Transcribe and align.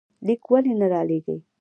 ليک 0.25 0.41
ولې 0.51 0.73
نه 0.79 0.87
رالېږې؟ 0.93 1.35